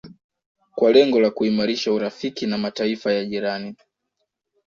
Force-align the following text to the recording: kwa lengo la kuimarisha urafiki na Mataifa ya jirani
kwa 0.75 0.91
lengo 0.91 1.19
la 1.19 1.31
kuimarisha 1.31 1.91
urafiki 1.93 2.47
na 2.47 2.57
Mataifa 2.57 3.13
ya 3.13 3.25
jirani 3.25 3.75